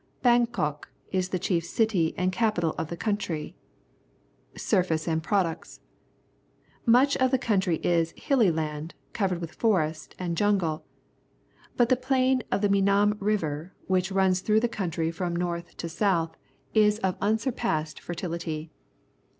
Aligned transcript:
Bangkok 0.23 0.89
is 1.11 1.29
the 1.29 1.37
chief 1.37 1.63
city 1.63 2.15
and 2.17 2.31
capital 2.31 2.73
of 2.75 2.87
the 2.87 2.97
country. 2.97 3.55
Surface 4.57 5.07
and 5.07 5.21
Products.— 5.21 5.79
Much 6.97 7.15
of 7.17 7.29
the 7.29 7.37
coun 7.37 7.59
try 7.59 7.79
is 7.83 8.11
hilly 8.17 8.49
land, 8.49 8.95
covered 9.13 9.39
with 9.39 9.53
forest 9.53 10.15
and 10.17 10.35
jun 10.35 10.57
gle, 10.57 10.83
but 11.77 11.89
the 11.89 11.95
plain 11.95 12.41
of 12.51 12.61
the 12.61 12.67
Menam 12.69 13.15
River, 13.19 13.73
which 13.85 14.11
runs 14.11 14.39
through 14.39 14.61
the 14.61 14.67
country 14.67 15.11
from 15.11 15.35
north 15.35 15.77
to 15.77 15.87
south, 15.87 16.35
is 16.73 16.97
of 17.03 17.15
unsurpassed 17.21 17.99
fertility. 17.99 18.71